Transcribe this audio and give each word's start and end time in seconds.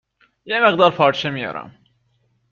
یه 0.45 0.59
مقدار 0.65 0.91
پارچه 0.91 1.29
میارم 1.29 1.75